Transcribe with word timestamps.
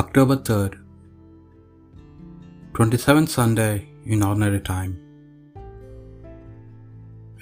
October 0.00 0.36
3rd, 0.36 0.74
27th 2.76 3.28
Sunday 3.28 3.86
in 4.12 4.22
Ordinary 4.28 4.60
Time. 4.68 4.92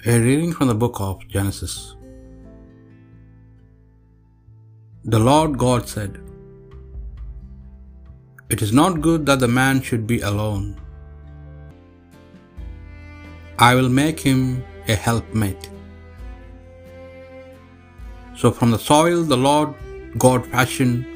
A 0.05 0.19
reading 0.25 0.51
from 0.51 0.67
the 0.71 0.75
book 0.81 0.97
of 1.05 1.21
Genesis. 1.35 1.75
The 5.13 5.21
Lord 5.27 5.57
God 5.57 5.87
said, 5.87 6.17
It 8.49 8.61
is 8.61 8.73
not 8.81 8.99
good 9.07 9.25
that 9.27 9.39
the 9.39 9.51
man 9.59 9.79
should 9.81 10.05
be 10.05 10.19
alone. 10.31 10.67
I 13.69 13.75
will 13.75 13.93
make 14.01 14.19
him 14.19 14.41
a 14.89 14.99
helpmate. 15.07 15.69
So 18.35 18.51
from 18.59 18.71
the 18.71 18.83
soil 18.89 19.23
the 19.23 19.41
Lord 19.47 19.73
God 20.25 20.45
fashioned 20.57 21.10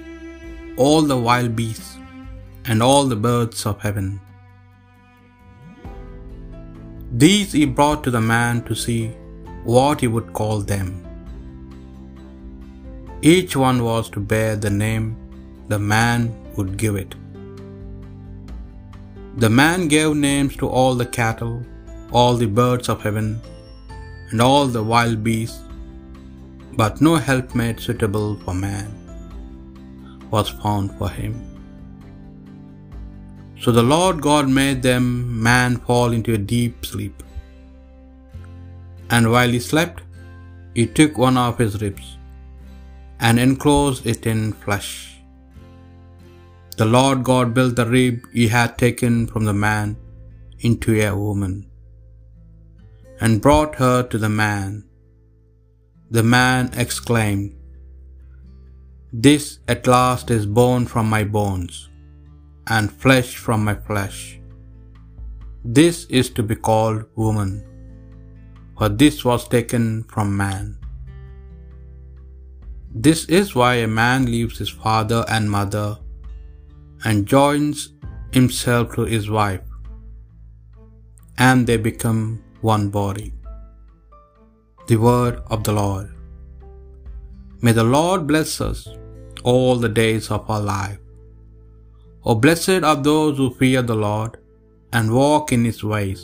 all 0.78 1.02
the 1.02 1.18
wild 1.18 1.56
beasts 1.56 1.98
and 2.66 2.84
all 2.84 3.06
the 3.06 3.16
birds 3.16 3.66
of 3.66 3.82
heaven. 3.82 4.20
These 7.24 7.54
he 7.54 7.66
brought 7.66 8.04
to 8.04 8.12
the 8.12 8.26
man 8.36 8.62
to 8.64 8.76
see 8.76 9.04
what 9.64 10.02
he 10.02 10.08
would 10.08 10.34
call 10.34 10.60
them. 10.60 10.90
Each 13.22 13.56
one 13.56 13.84
was 13.84 14.10
to 14.16 14.20
bear 14.20 14.56
the 14.56 14.70
name 14.70 15.06
the 15.70 15.80
man 15.80 16.28
would 16.58 16.76
give 16.84 16.98
it. 17.04 17.16
The 19.38 19.50
man 19.62 19.88
gave 19.88 20.16
names 20.16 20.58
to 20.58 20.68
all 20.68 20.94
the 20.96 21.06
cattle, 21.06 21.56
all 22.12 22.36
the 22.36 22.52
birds 22.60 22.90
of 22.90 23.02
heaven, 23.02 23.42
and 24.30 24.42
all 24.42 24.68
the 24.68 24.84
wild 24.84 25.24
beasts, 25.24 25.62
but 26.74 27.02
no 27.02 27.16
helpmate 27.16 27.80
suitable 27.80 28.30
for 28.44 28.54
man 28.54 29.05
was 30.32 30.50
found 30.50 30.98
for 30.98 31.10
him. 31.10 31.36
So 33.64 33.72
the 33.72 33.88
Lord 33.96 34.22
God 34.22 34.48
made 34.50 34.82
them 34.82 35.06
man 35.50 35.78
fall 35.78 36.12
into 36.18 36.34
a 36.34 36.44
deep 36.56 36.86
sleep. 36.86 37.24
And 39.10 39.32
while 39.32 39.50
he 39.50 39.60
slept, 39.60 40.02
he 40.78 40.86
took 40.86 41.18
one 41.18 41.38
of 41.38 41.58
his 41.58 41.82
ribs 41.82 42.08
and 43.20 43.40
enclosed 43.40 44.06
it 44.14 44.26
in 44.26 44.54
flesh. 44.64 44.90
The 46.80 46.90
Lord 46.98 47.24
God 47.24 47.54
built 47.54 47.76
the 47.78 47.86
rib 47.86 48.16
he 48.34 48.48
had 48.48 48.78
taken 48.78 49.28
from 49.28 49.46
the 49.46 49.60
man 49.68 49.96
into 50.60 50.92
a 51.02 51.16
woman 51.16 51.56
and 53.22 53.42
brought 53.46 53.76
her 53.84 54.04
to 54.04 54.18
the 54.18 54.34
man. 54.44 54.84
The 56.18 56.24
man 56.38 56.72
exclaimed, 56.84 57.52
This 59.24 59.60
at 59.74 59.88
last 59.88 60.30
is 60.36 60.46
bone 60.46 60.86
from 60.92 61.06
my 61.10 61.24
bones, 61.36 61.76
and 62.76 62.96
flesh 63.04 63.30
from 63.44 63.60
my 63.68 63.76
flesh. 63.90 64.18
This 65.78 65.98
is 66.20 66.30
to 66.38 66.44
be 66.50 66.58
called 66.68 67.06
woman, 67.26 67.54
for 68.78 68.90
this 69.02 69.18
was 69.28 69.46
taken 69.54 69.86
from 70.14 70.36
man. 70.42 70.66
This 73.06 73.22
is 73.40 73.56
why 73.60 73.72
a 73.76 73.94
man 74.02 74.26
leaves 74.34 74.58
his 74.64 74.74
father 74.82 75.22
and 75.38 75.56
mother 75.56 75.88
and 77.06 77.32
joins 77.36 77.78
himself 78.40 78.86
to 78.96 79.06
his 79.14 79.30
wife, 79.40 79.66
and 81.48 81.66
they 81.66 81.80
become 81.90 82.22
one 82.74 82.90
body. 83.00 83.30
The 84.92 85.00
word 85.08 85.42
of 85.48 85.64
the 85.70 85.78
Lord. 85.82 86.08
May 87.64 87.76
the 87.82 87.90
Lord 87.98 88.22
bless 88.34 88.60
us 88.70 88.82
all 89.54 89.76
the 89.82 89.96
days 90.04 90.30
of 90.36 90.50
our 90.54 90.64
life. 90.76 91.00
Oh, 92.26 92.36
blessed 92.44 92.84
are 92.90 93.00
those 93.10 93.38
who 93.40 93.48
fear 93.60 93.82
the 93.82 94.00
Lord 94.08 94.38
and 94.92 95.18
walk 95.22 95.52
in 95.56 95.64
his 95.70 95.82
ways. 95.94 96.22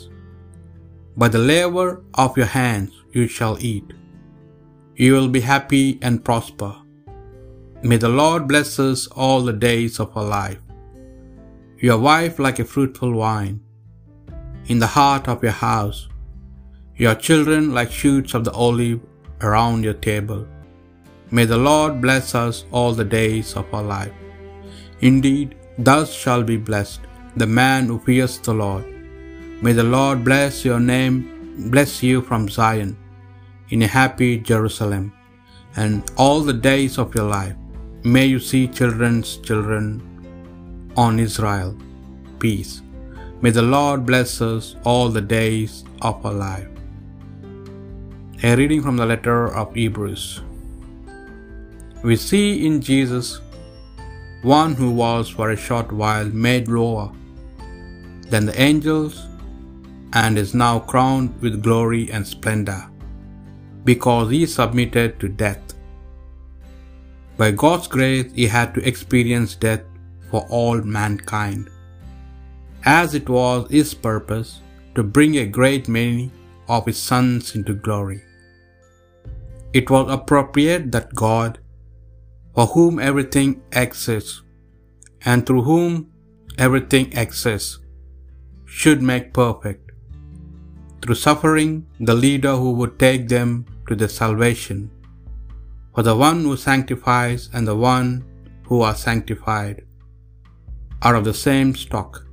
By 1.16 1.28
the 1.34 1.44
labor 1.52 1.88
of 2.24 2.38
your 2.40 2.52
hands 2.60 2.92
you 3.16 3.26
shall 3.36 3.56
eat. 3.72 3.88
You 5.02 5.12
will 5.14 5.32
be 5.36 5.42
happy 5.54 5.86
and 6.06 6.24
prosper. 6.28 6.72
May 7.90 7.98
the 8.04 8.14
Lord 8.20 8.48
bless 8.52 8.72
us 8.88 9.06
all 9.24 9.40
the 9.42 9.58
days 9.70 10.00
of 10.04 10.16
our 10.16 10.28
life. 10.40 10.62
Your 11.86 11.98
wife 11.98 12.38
like 12.46 12.60
a 12.60 12.70
fruitful 12.72 13.14
vine 13.22 13.60
in 14.72 14.78
the 14.82 14.92
heart 14.96 15.28
of 15.28 15.42
your 15.46 15.58
house, 15.70 16.00
your 17.04 17.16
children 17.28 17.72
like 17.78 17.90
shoots 17.90 18.34
of 18.34 18.44
the 18.48 18.56
olive 18.66 19.00
around 19.46 19.84
your 19.88 19.98
table. 20.10 20.42
May 21.36 21.46
the 21.46 21.56
Lord 21.56 22.02
bless 22.02 22.34
us 22.34 22.66
all 22.70 22.92
the 22.92 23.10
days 23.20 23.54
of 23.60 23.72
our 23.76 23.82
life. 23.82 24.12
Indeed, 25.00 25.54
thus 25.78 26.12
shall 26.22 26.42
be 26.42 26.58
blessed 26.58 27.00
the 27.36 27.46
man 27.46 27.86
who 27.86 27.98
fears 27.98 28.38
the 28.38 28.52
Lord. 28.52 28.84
May 29.62 29.72
the 29.72 29.88
Lord 29.96 30.24
bless 30.28 30.64
your 30.68 30.78
name, 30.78 31.16
bless 31.70 32.02
you 32.02 32.20
from 32.20 32.50
Zion, 32.56 32.92
in 33.70 33.80
a 33.82 33.86
happy 33.86 34.36
Jerusalem, 34.50 35.06
and 35.76 36.10
all 36.18 36.40
the 36.42 36.60
days 36.70 36.98
of 36.98 37.14
your 37.14 37.28
life. 37.40 37.56
May 38.04 38.26
you 38.26 38.38
see 38.50 38.68
children's 38.68 39.38
children 39.38 39.86
on 40.96 41.18
Israel. 41.18 41.74
Peace. 42.38 42.82
May 43.40 43.50
the 43.50 43.62
Lord 43.62 44.04
bless 44.04 44.42
us 44.42 44.76
all 44.84 45.08
the 45.08 45.26
days 45.40 45.84
of 46.02 46.24
our 46.26 46.34
life. 46.34 46.68
A 48.44 48.56
reading 48.56 48.82
from 48.82 48.96
the 48.98 49.06
letter 49.06 49.40
of 49.54 49.74
Hebrews. 49.74 50.42
We 52.02 52.16
see 52.16 52.66
in 52.66 52.80
Jesus 52.80 53.40
one 54.42 54.74
who 54.74 54.90
was 54.90 55.28
for 55.28 55.50
a 55.50 55.56
short 55.56 55.92
while 55.92 56.24
made 56.26 56.66
lower 56.66 57.12
than 58.28 58.46
the 58.46 58.60
angels 58.60 59.28
and 60.14 60.36
is 60.36 60.52
now 60.52 60.80
crowned 60.80 61.40
with 61.40 61.62
glory 61.62 62.10
and 62.10 62.26
splendor 62.26 62.88
because 63.84 64.30
he 64.30 64.46
submitted 64.46 65.20
to 65.20 65.28
death. 65.28 65.62
By 67.36 67.52
God's 67.52 67.86
grace, 67.86 68.32
he 68.34 68.46
had 68.46 68.74
to 68.74 68.86
experience 68.86 69.54
death 69.54 69.82
for 70.30 70.44
all 70.48 70.80
mankind, 70.82 71.70
as 72.84 73.14
it 73.14 73.28
was 73.28 73.70
his 73.70 73.94
purpose 73.94 74.60
to 74.96 75.02
bring 75.02 75.36
a 75.36 75.46
great 75.46 75.88
many 75.88 76.30
of 76.68 76.86
his 76.86 76.98
sons 76.98 77.54
into 77.54 77.74
glory. 77.74 78.22
It 79.72 79.88
was 79.88 80.12
appropriate 80.12 80.92
that 80.92 81.14
God, 81.14 81.58
for 82.54 82.66
whom 82.66 82.98
everything 82.98 83.62
exists, 83.72 84.42
and 85.24 85.46
through 85.46 85.62
whom 85.62 86.12
everything 86.58 87.12
exists, 87.12 87.78
should 88.64 89.02
make 89.02 89.32
perfect, 89.32 89.90
through 91.00 91.14
suffering, 91.14 91.86
the 92.00 92.14
leader 92.14 92.56
who 92.56 92.72
would 92.72 92.98
take 92.98 93.28
them 93.28 93.66
to 93.88 93.94
the 93.94 94.08
salvation. 94.08 94.90
For 95.94 96.02
the 96.02 96.16
one 96.16 96.42
who 96.42 96.56
sanctifies 96.56 97.50
and 97.52 97.68
the 97.68 97.76
one 97.76 98.24
who 98.66 98.80
are 98.80 98.94
sanctified 98.94 99.84
are 101.02 101.16
of 101.16 101.24
the 101.24 101.34
same 101.34 101.74
stock. 101.74 102.26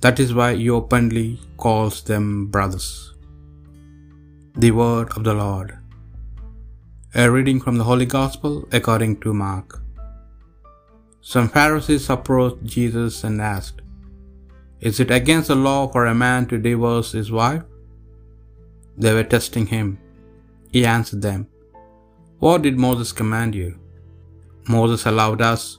That 0.00 0.20
is 0.20 0.34
why 0.34 0.54
he 0.56 0.68
openly 0.68 1.40
calls 1.56 2.02
them 2.02 2.46
brothers. 2.46 3.14
The 4.56 4.70
word 4.70 5.16
of 5.16 5.24
the 5.24 5.34
Lord. 5.34 5.78
A 7.18 7.30
reading 7.30 7.60
from 7.62 7.78
the 7.78 7.84
Holy 7.84 8.04
Gospel 8.04 8.68
according 8.72 9.20
to 9.20 9.32
Mark. 9.32 9.80
Some 11.22 11.48
Pharisees 11.48 12.10
approached 12.10 12.62
Jesus 12.62 13.24
and 13.24 13.40
asked, 13.40 13.80
Is 14.80 15.00
it 15.00 15.10
against 15.10 15.48
the 15.48 15.54
law 15.54 15.88
for 15.88 16.04
a 16.04 16.14
man 16.14 16.44
to 16.48 16.58
divorce 16.58 17.12
his 17.12 17.32
wife? 17.32 17.62
They 18.98 19.14
were 19.14 19.24
testing 19.24 19.66
him. 19.66 19.98
He 20.70 20.84
answered 20.84 21.22
them, 21.22 21.48
What 22.38 22.60
did 22.60 22.78
Moses 22.78 23.12
command 23.12 23.54
you? 23.54 23.80
Moses 24.68 25.06
allowed 25.06 25.40
us, 25.40 25.78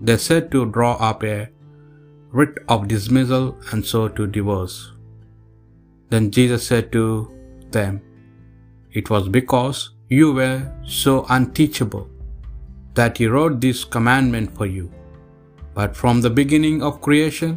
they 0.00 0.16
said, 0.16 0.50
to 0.50 0.66
draw 0.66 0.94
up 0.94 1.22
a 1.22 1.50
writ 2.32 2.58
of 2.68 2.88
dismissal 2.88 3.56
and 3.70 3.86
so 3.86 4.08
to 4.08 4.26
divorce. 4.26 4.90
Then 6.10 6.32
Jesus 6.32 6.66
said 6.66 6.90
to 6.90 7.32
them, 7.70 8.02
It 8.90 9.08
was 9.08 9.28
because 9.28 9.93
you 10.18 10.32
were 10.38 10.58
so 11.02 11.12
unteachable 11.36 12.04
that 12.98 13.18
he 13.18 13.26
wrote 13.34 13.56
this 13.60 13.80
commandment 13.94 14.50
for 14.56 14.66
you. 14.76 14.86
But 15.78 15.96
from 16.00 16.20
the 16.20 16.34
beginning 16.40 16.82
of 16.86 17.00
creation, 17.06 17.52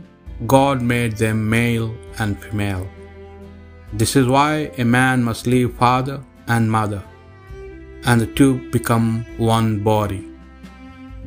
God 0.56 0.81
made 0.94 1.13
them 1.24 1.38
male 1.57 1.89
and 2.19 2.42
female. 2.44 2.86
This 4.00 4.15
is 4.21 4.27
why 4.36 4.51
a 4.83 4.86
man 4.98 5.24
must 5.27 5.51
leave 5.54 5.77
father 5.83 6.18
and 6.56 6.75
mother, 6.80 7.04
and 8.06 8.21
the 8.21 8.31
two 8.39 8.51
become 8.71 9.07
one 9.53 9.69
body. 9.92 10.24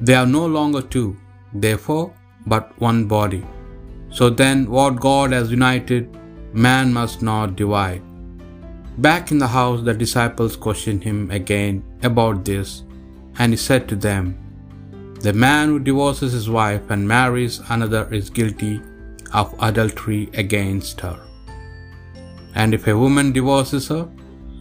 They 0.06 0.16
are 0.22 0.30
no 0.38 0.44
longer 0.58 0.82
two, 0.96 1.08
therefore, 1.64 2.06
but 2.52 2.76
one 2.88 3.00
body. 3.16 3.42
So 4.18 4.28
then, 4.42 4.58
what 4.76 5.04
God 5.08 5.32
has 5.36 5.50
united, 5.50 6.04
man 6.52 6.92
must 7.00 7.22
not 7.30 7.56
divide. 7.62 8.02
Back 8.98 9.30
in 9.30 9.38
the 9.38 9.48
house, 9.48 9.82
the 9.82 9.94
disciples 9.94 10.56
questioned 10.56 11.04
him 11.04 11.30
again 11.30 11.82
about 12.02 12.44
this, 12.44 12.82
and 13.38 13.52
he 13.52 13.56
said 13.56 13.88
to 13.88 13.96
them, 13.96 14.36
The 15.20 15.32
man 15.32 15.68
who 15.68 15.78
divorces 15.78 16.32
his 16.32 16.50
wife 16.50 16.90
and 16.90 17.06
marries 17.06 17.60
another 17.70 18.12
is 18.12 18.30
guilty 18.30 18.80
of 19.32 19.54
adultery 19.60 20.28
against 20.34 21.00
her. 21.00 21.18
And 22.54 22.74
if 22.74 22.86
a 22.88 22.98
woman 22.98 23.32
divorces 23.32 23.88
her 23.88 24.08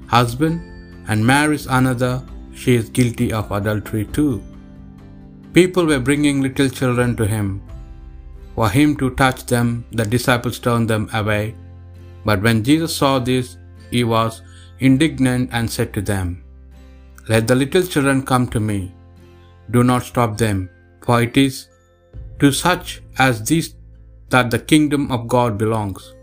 husband 0.07 0.61
and 1.07 1.25
marries 1.25 1.65
another, 1.65 2.23
she 2.53 2.75
is 2.75 2.89
guilty 2.89 3.33
of 3.33 3.51
adultery 3.51 4.05
too. 4.05 4.43
People 5.53 5.85
were 5.85 5.99
bringing 5.99 6.41
little 6.41 6.69
children 6.69 7.15
to 7.15 7.25
him. 7.25 7.61
For 8.55 8.69
him 8.69 8.95
to 8.97 9.09
touch 9.15 9.45
them, 9.45 9.85
the 9.91 10.05
disciples 10.05 10.59
turned 10.59 10.89
them 10.89 11.09
away. 11.13 11.55
But 12.25 12.41
when 12.41 12.63
Jesus 12.63 12.95
saw 12.95 13.17
this, 13.17 13.57
he 13.91 14.03
was 14.03 14.41
indignant 14.79 15.49
and 15.51 15.69
said 15.69 15.93
to 15.93 16.01
them, 16.01 16.43
Let 17.27 17.47
the 17.47 17.55
little 17.55 17.83
children 17.83 18.25
come 18.31 18.47
to 18.49 18.59
me. 18.59 18.93
Do 19.71 19.83
not 19.83 20.03
stop 20.03 20.37
them, 20.37 20.69
for 21.05 21.21
it 21.21 21.37
is 21.37 21.67
to 22.39 22.51
such 22.51 23.01
as 23.17 23.43
these 23.49 23.75
that 24.29 24.49
the 24.51 24.59
kingdom 24.59 25.11
of 25.11 25.27
God 25.27 25.57
belongs. 25.57 26.13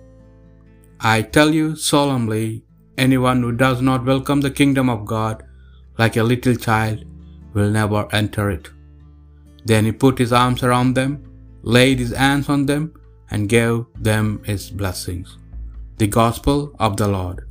I 1.01 1.23
tell 1.23 1.51
you 1.53 1.77
solemnly, 1.77 2.65
anyone 2.97 3.43
who 3.43 3.53
does 3.53 3.83
not 3.83 4.05
welcome 4.05 4.41
the 4.41 4.57
kingdom 4.61 4.89
of 4.89 5.05
God 5.05 5.45
like 5.99 6.17
a 6.17 6.23
little 6.23 6.55
child 6.55 7.05
will 7.55 7.71
never 7.71 8.07
enter 8.13 8.51
it. 8.51 8.69
Then 9.65 9.85
he 9.85 9.93
put 9.93 10.19
his 10.19 10.33
arms 10.33 10.63
around 10.63 10.95
them, 10.95 11.13
laid 11.63 11.99
his 11.99 12.15
hands 12.15 12.49
on 12.49 12.67
them, 12.67 12.95
and 13.31 13.49
gave 13.49 13.85
them 14.01 14.43
his 14.45 14.71
blessings. 14.71 15.39
The 15.99 16.07
Gospel 16.07 16.75
of 16.79 16.97
the 16.97 17.09
Lord. 17.09 17.46